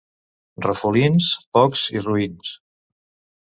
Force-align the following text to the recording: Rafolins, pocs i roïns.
Rafolins, 0.65 1.27
pocs 1.59 1.85
i 1.99 2.03
roïns. 2.07 2.55